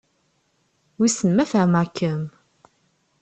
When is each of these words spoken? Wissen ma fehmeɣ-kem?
Wissen 0.99 1.31
ma 1.33 1.45
fehmeɣ-kem? 1.51 2.21